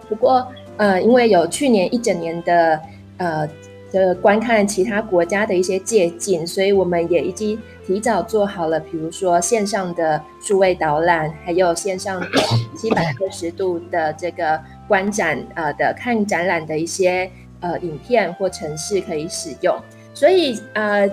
[0.08, 2.80] 不过呃，因为有去年一整年的
[3.18, 3.50] 呃。
[3.92, 12.22] 的观看其他国家的一些借鉴，所以我们也已经提早做好了，比如说线上的数位导览，还有线上
[12.78, 17.30] 七百二十度的这个观展，呃的看展览的一些
[17.62, 19.76] 呃影片或程式可以使用。
[20.14, 21.10] 所以呃，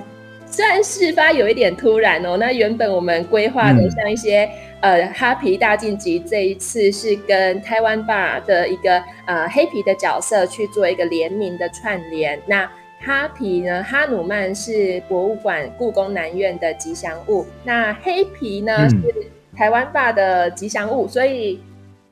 [0.47, 4.49] 虽然事发有一点突然哦，那原本我们规划的像一些。
[4.85, 12.39] 呃，哈皮大晋级这一次是跟台湾吧的一个呃黑皮的角色去做一个联名的串联。
[12.45, 12.71] 那
[13.01, 21.63] 哈皮呢，哈努曼是博物馆故宫南院的吉祥物，那黑皮呢、嗯、是台湾吧的吉祥物，所以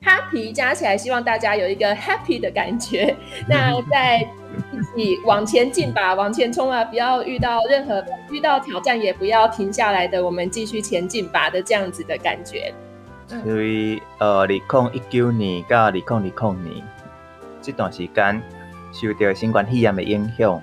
[0.03, 3.17] 哈皮加起来，希望大家有一个 happy 的感觉。
[3.49, 4.27] 那在。
[4.71, 6.85] 一起往前进吧，往前冲啊！
[6.85, 12.75] 不要遇到任何遇到挑战，也不要停下来的，我们继续前进吧的这样子的感觉。
[13.27, 14.61] 所以，呃，二零
[14.93, 16.85] 一九年到二零二零年
[17.63, 18.43] 这段时间，
[18.93, 20.61] 受到新冠肺炎的影响，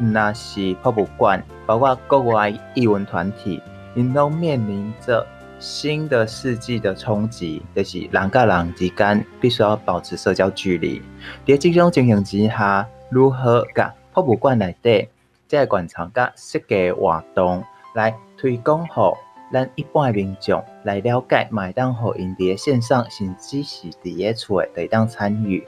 [0.00, 3.62] 那是博物馆，包括国外艺文团体，
[3.94, 5.24] 因都面临着
[5.58, 11.02] 新的世纪的冲击，就是人甲人之间必须要保持社交距离。
[11.46, 15.08] 在这种情形之下，如何甲博物馆内底
[15.48, 19.16] 这个馆藏甲设计活动来推广，予
[19.50, 25.66] 咱一般民众来了解，买当互因伫线上，甚至是伫个厝诶，会当参与。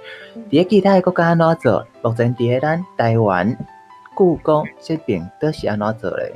[0.50, 1.86] 伫个其他国家安怎做？
[2.02, 3.56] 目前伫个咱台湾
[4.14, 6.32] 故宫这边都是安怎做嘞？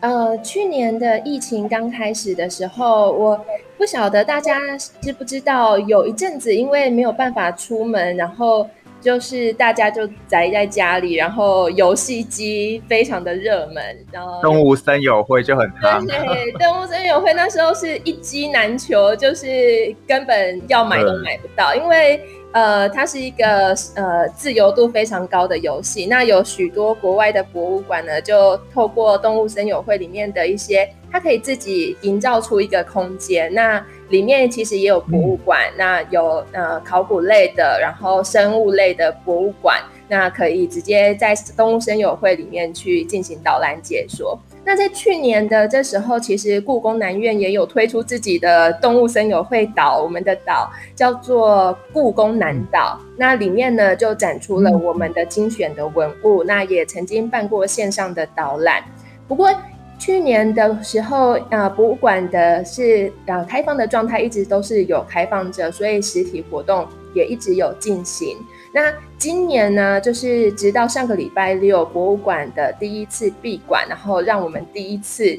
[0.00, 3.44] 呃，去年的疫情刚开始的时候，我
[3.78, 4.58] 不晓得大家
[5.00, 8.66] 知不知道，有一阵子因为没有办法出门，然后。
[9.02, 13.82] 就是大家就宅在家里，然后游戏机非常的热门，
[14.12, 16.06] 然后动物森友会就很夯。
[16.06, 22.20] 对，动物森友会那时候是一机难求，就是根本要买都买不到，因为
[22.52, 26.06] 呃，它是一个呃自由度非常高的游戏。
[26.06, 33.52] 那有许多国外的博物馆呢，就透过动物森友会里面的一些，它可以自己营造出一个空间。
[33.54, 44.36] 那里面其实也有博物馆，那有呃考古类的，然后生物类的博物馆，那可以直接在动物森友会里面去进行导览解说。
[44.64, 53.00] 那在去年的这时候，其实故宫南院也有推出自己的动物森友会岛，我们的岛叫做故宫南岛。
[53.16, 58.84] 那里面呢就展出了我们的精选的文物，那也曾经办过线上的导览。
[59.26, 59.50] 不过，
[59.98, 68.36] 去年的时候，呃，博物馆的是呃开放的状态，一直都是有开放着，所以实体活动也一直有进行。
[68.72, 75.38] 那今年呢，就是直到上个礼拜六，博物馆的第一次闭馆，然后让我们第一次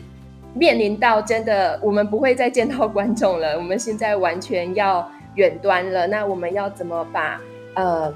[0.54, 6.08] 面临到真的，我们不会再见到观众了，我们现在完全要远端了。
[6.08, 7.40] 那我们要怎么把
[7.76, 8.14] 呃？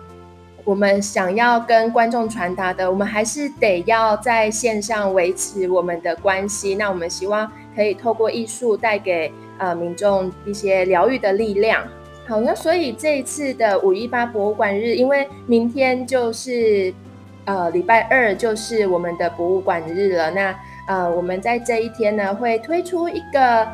[0.66, 6.74] 我们想要跟观众传达的，我们还是得要在线上维持我们的关系。
[6.74, 11.84] 那我们希望可以透过艺术带给呃民众一些疗愈的力量。
[12.28, 16.92] 好，那所以这一次的五一八博物馆日，因为明天就是
[17.46, 20.32] 呃礼拜二，就是我们的博物馆日了。
[20.32, 20.56] 那
[20.88, 23.68] 呃我们在这一天呢，会推出一个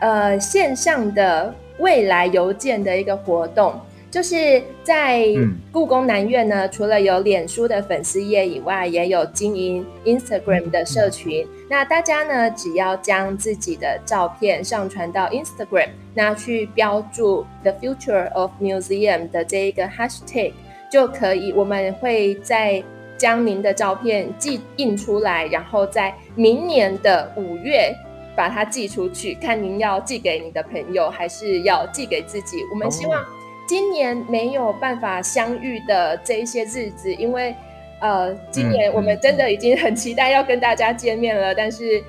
[0.00, 3.80] 呃线上的未来邮件的一个活动。
[4.12, 5.24] 就是在
[5.72, 11.46] 故宫南院呢，嗯、除了有脸书的粉丝页以外，也有经营 Instagram 的社群。
[11.46, 20.52] 嗯、那大家呢，只要将自己的照片上传到 Instagram，那去标注 The Future of Museum 的这一个 Hashtag
[20.90, 21.54] 就可以。
[21.54, 22.84] 我们会在
[23.16, 27.90] 将您的照片寄印出来，然后在明年的五月
[28.36, 29.32] 把它寄出去。
[29.40, 32.58] 看您要寄给你的朋友，还是要寄给自己？
[32.70, 33.24] 我们希望。
[33.66, 37.54] 今年没有办法相遇的这一些日子，因为，
[38.00, 42.02] 呃，今年我们真的已经很期待要跟大家见面了，嗯、但是，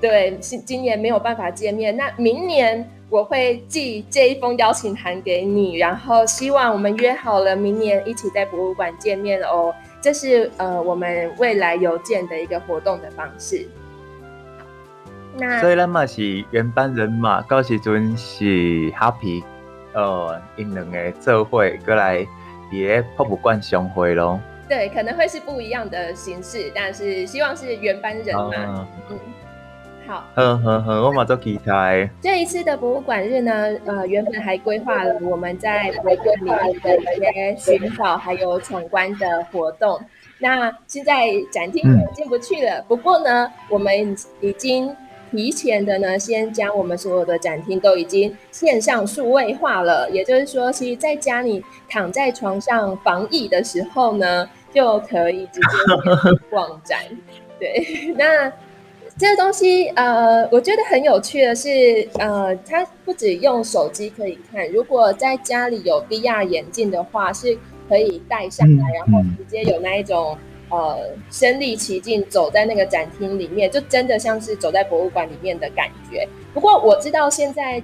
[0.00, 1.96] 对，今今年没有办法见面。
[1.96, 9.74] 那明年我会寄这一封邀请函给你，然后希望我们约好了明年一起在博物馆见面哦。
[10.00, 13.66] 这是呃我们未来邮件的一个活动的方式。
[15.36, 19.42] 那所以咱嘛是原班人马，到时阵是 Happy。
[19.98, 22.24] 呃，因两个做会过来
[22.70, 24.38] 也博物馆相会咯。
[24.68, 28.54] 对，可能会是不一样的形式，但是希望是原班人马。
[28.54, 29.18] 啊、嗯，
[30.06, 30.24] 好。
[30.36, 32.08] 呵呵呵，我马做期待。
[32.20, 40.00] 这一次的博物馆日呢，呃，原本还规划了我们在博物馆里面的一些寻宝还有闯关的活动。
[40.38, 41.82] 那现在展厅
[42.14, 44.94] 进不去了，嗯、不过呢，我们已经。
[45.30, 50.08] 提前的呢，先将我们所有的展厅都已经线上数位化了。
[50.10, 57.00] 也就是说，其实在家里躺在床上防疫的时候呢，就可以直接逛展。
[57.58, 58.52] 对，那
[59.16, 67.58] 这个东西呃，我觉得很有趣的是，呃，它不止用手机可以看，如果在家里有 VR 眼镜的话，是
[67.88, 70.36] 可以戴上来，然后直接有那一种。
[70.70, 70.98] 呃，
[71.30, 76.28] 身临其境走在那个展厅里面，就真的像是走在博物馆里面的感觉。
[76.52, 77.80] 不过我知道现在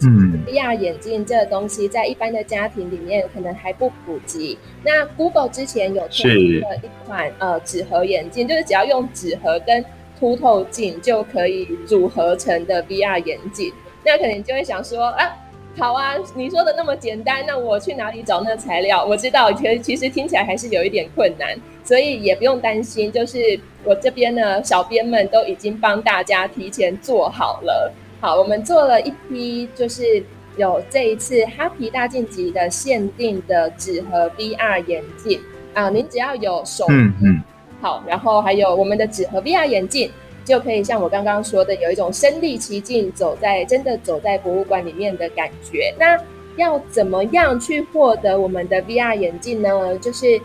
[0.46, 4.58] VR 眼镜这个东西在一般的家庭里面可能还不普及。
[4.82, 9.84] 那 Google 之前有推出了一款呃纸盒眼镜，就是只要用纸盒跟
[10.18, 13.72] 凸透镜就可以组合成的 VR 眼镜。
[14.04, 15.36] 那可能就会想说啊。
[15.76, 19.04] 好啊，你说的那么简单，那我去哪里找那个材料？
[19.04, 23.10] 我知道，其实其实听起来还是有一点困难，所以也不用担心。
[23.10, 27.92] 就是我这边呢，小编们都已经帮大家提前做好了。
[28.20, 30.22] 好，我们做了一批，就是
[30.56, 35.40] 有这一次哈皮大晋级的限定的纸盒 VR 眼镜
[35.74, 37.42] 啊，您只要有手，嗯嗯，
[37.80, 40.08] 好，然后还有我们的纸盒 VR 眼镜。
[40.44, 45.94] 就可以像我刚刚说的，有一种身临其境，走在真的走在博物馆里面的感觉。
[45.98, 46.18] 那
[46.56, 49.98] 要怎么样去获得我们的 VR 眼镜呢？
[49.98, 50.40] 就是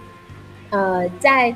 [0.70, 1.54] 呃，在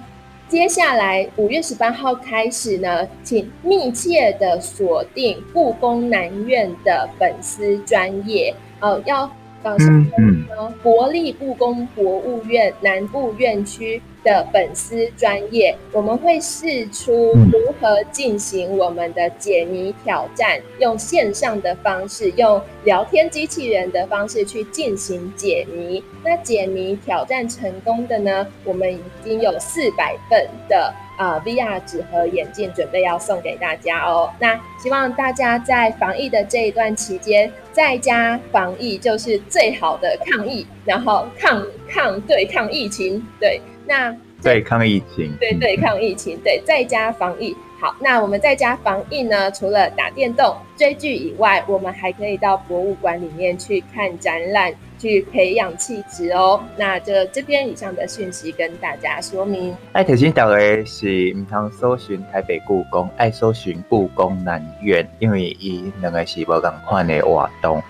[0.49, 9.31] 接下来五月十八号开始呢，请密切的锁定故宫南院的粉丝专业，呃，要。
[9.63, 10.05] 到什么
[10.49, 10.73] 呢？
[10.83, 26.03] 国立故宫博物院南部院区的粉丝专业，我们会试出如何进行我们的解谜挑战，用线上的方式，用聊天机器人的方式去进行解谜。
[26.23, 34.29] 那解谜挑战成功的呢，我们已经有四百份的呃 VR 纸盒眼镜准备要送给大家哦。
[34.39, 47.55] 那希望大家在防疫的这一段期间，在家防疫就是最好的抗疫，然后抗抗对抗疫情，对，那对抗疫情，对对抗疫情，对，在家防疫。
[47.79, 54.73] 好，那我们在家防疫呢，除了打电动、追剧以外，我们还可以到博物馆里面去看展览，
[55.03, 56.63] 去培养气质哦。
[56.77, 59.75] 那就这边以上的讯息跟大家说明。
[59.91, 67.83] 爱提醒大家是唔通搜寻台北故宫，爱搜寻故宫南院，因为伊两个是无共款的活动。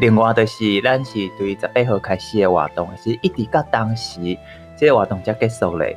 [0.00, 4.18] 另外就是咱是对十八号开始的活动，是一直到当时
[4.74, 5.94] 这个活动才结束嘞。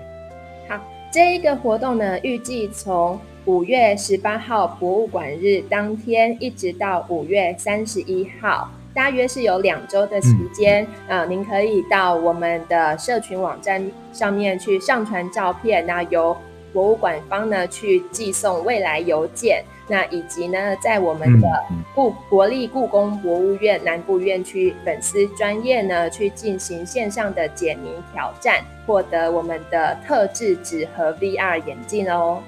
[1.14, 10.86] 这一个活动呢，预计从五月十八号博物馆日当天一直到五月三十一号，大约是有两周的时间。
[11.08, 16.36] 嗯、呃，您可以到我们的社群网站上面去上传照片，那由
[16.74, 19.64] 博物馆方呢去寄送未来邮件。
[19.88, 21.48] 那以及呢，在我们的
[21.94, 32.42] 故国立故宫博物院南部院区粉丝专业呢，去进行线上的解谜挑战，获得我们的特制纸和 VR 眼镜哦。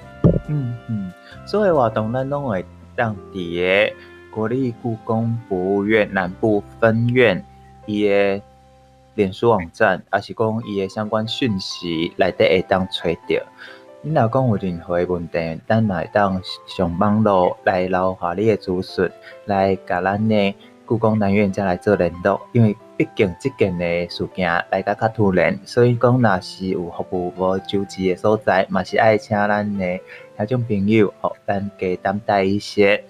[0.48, 1.12] 嗯嗯，
[1.44, 2.64] 所以活动咱拢会
[2.96, 3.92] 当伫个
[4.34, 7.40] 国立故宫博物院南部分院
[7.86, 8.42] 伊个
[9.14, 13.46] 脸书网站，也是讲伊个相关讯息内底会当找到。
[14.02, 19.08] 你若讲有任何问题，咱来当上网络来留下你的资讯，
[19.44, 20.54] 来甲咱的
[20.84, 22.40] 故宫南院再来做联络。
[22.50, 30.00] 因为毕竟即件的事件来得较突然，所以讲若是有服务无周知的所在，嘛是爱请咱的
[30.36, 33.04] 听众朋友，哦，咱加担待一些。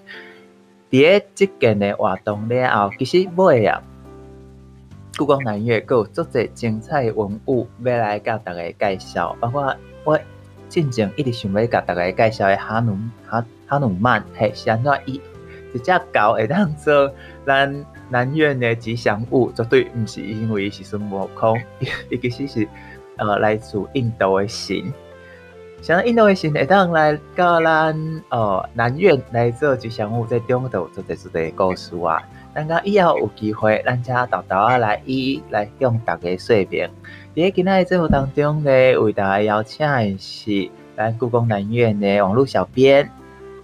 [0.91, 3.83] 伫个这件诶活动了后，其实尾啊，
[5.17, 10.19] 故宫南院阁有足侪精彩文物要来甲大家介绍，包括我。
[10.67, 15.21] 进前一直想要甲大家介绍诶哈努哈哈努曼，嘿，是安怎伊
[15.73, 17.13] 一只狗会当做
[17.47, 21.57] 咱南院的吉祥物，绝对毋是因为伊是孙悟空，
[22.11, 22.69] 伊其实是
[23.19, 24.93] 呃来自印度诶神。
[25.85, 32.23] 像印度的神会当来到咱哦南院来做吉祥物，在中度做者做者故事啊。
[32.55, 36.89] 咱讲以后有机会，咱家豆豆啊来一一来向大家说明。
[37.37, 43.07] 在今仔日节目当中呢，为大家邀请的是咱故宫南院的网络小编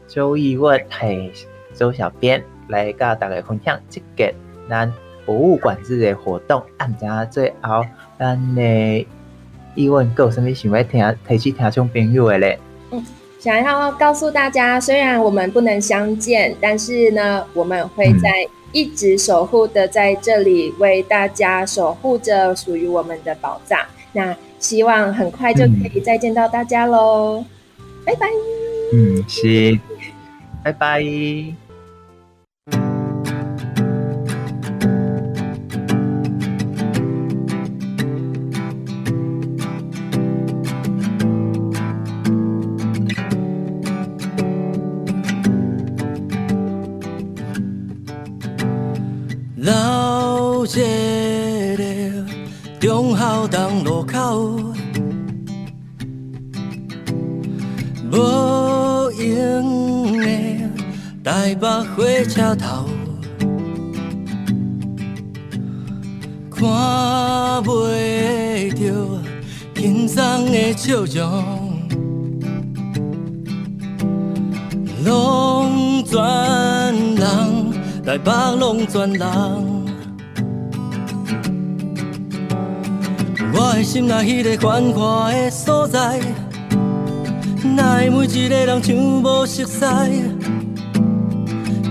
[0.07, 1.33] 周逸问，嘿，
[1.73, 4.31] 周小编来甲大家分享这个
[4.69, 4.93] 咱
[5.25, 6.63] 博物馆日的活动。
[6.77, 7.83] 按下最后，
[8.19, 9.07] 咱的
[9.75, 12.59] 逸问有啥物想要听，提起听众朋友的咧？
[12.91, 13.05] 嗯，
[13.39, 18.51] 想要告诉大家，虽然我们不能相见，但是呢，我们会在、嗯。
[18.73, 23.81] 一直守护的在这里为大家守护着属于我们的宝藏。
[24.13, 27.45] 那希望很快就可以再见到大家喽，
[27.81, 28.29] 嗯、拜拜。
[28.93, 29.77] 嗯，是，
[30.63, 31.03] 拜拜。
[53.51, 54.63] 东路口，
[58.13, 60.27] 无用的
[61.25, 62.87] 台北火车头，
[66.51, 66.61] 看
[67.65, 69.21] 袂着
[69.75, 71.73] 轻松的笑容，
[75.05, 76.17] 拢全
[77.17, 77.73] 人，
[78.05, 79.70] 台北拢全人，
[83.61, 86.19] 我的心内迄个繁华的所在，
[87.77, 89.85] 哪会每一个人像无熟悉？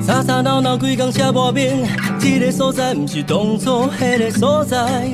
[0.03, 1.87] 吵吵闹闹规工车半面，
[2.19, 5.11] 这个所在不是当初那个所在。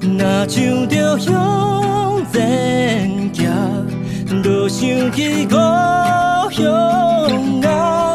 [0.00, 5.56] 若想着向前行，就想起故
[6.52, 8.07] 乡啊。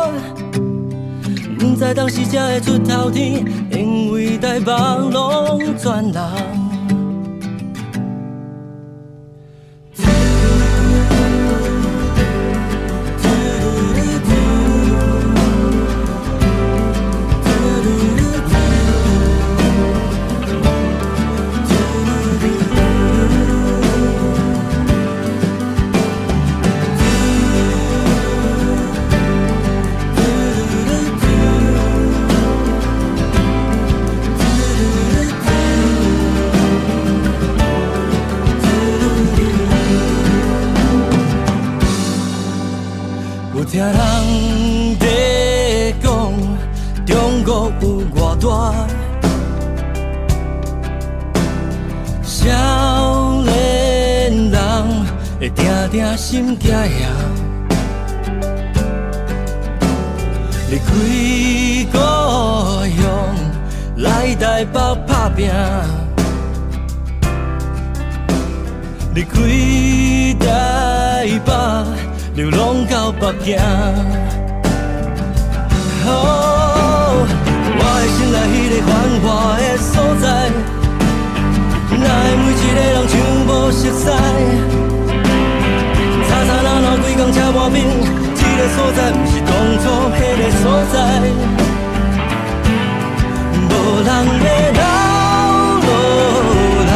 [1.84, 4.72] 不知当时才会出头天，因为台北
[5.12, 6.63] 拢全人。
[56.24, 56.80] 心惊呀。
[60.72, 60.86] 离开
[61.92, 61.98] 故
[62.96, 63.04] 乡
[63.98, 65.52] 来台北打拼，
[69.14, 69.36] 离开
[70.40, 70.48] 台
[71.46, 71.52] 北。
[72.36, 73.60] 流浪到北京，
[76.08, 77.28] 哦，
[77.78, 79.28] 我的心内迄个繁华
[79.60, 80.26] 的所在，
[81.92, 83.14] 哪会每一个人像
[83.46, 84.08] 无熟悉？
[87.16, 87.86] 天吃外面，
[88.36, 89.52] 这个所在不是当
[89.82, 90.96] 初那个所在，
[93.70, 93.72] 无
[94.04, 94.10] 人
[94.40, 94.44] 会
[94.74, 94.82] 留
[95.84, 95.88] 落
[96.90, 96.92] 来，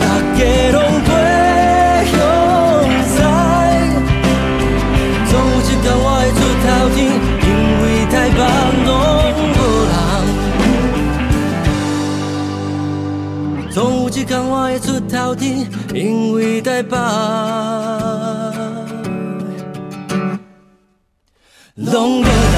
[0.00, 0.02] 大
[0.36, 0.40] 家
[0.72, 1.08] 拢过
[2.10, 2.12] 向
[3.10, 3.14] 西。
[5.28, 6.98] 总有一天我会出头天，
[7.46, 7.48] 因
[7.82, 8.38] 为台北
[8.86, 8.88] 拢
[9.54, 9.58] 无
[9.90, 9.92] 人。
[13.70, 16.96] 总有一天我会出头天，因为台北。
[21.92, 22.49] longer